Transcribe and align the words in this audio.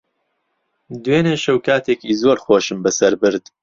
دوێنێ 1.03 1.35
شەو 1.43 1.57
کاتێکی 1.67 2.17
زۆر 2.21 2.37
خۆشم 2.43 2.79
بەسەر 2.85 3.13
برد. 3.21 3.45